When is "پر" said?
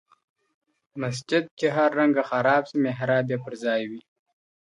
3.43-3.53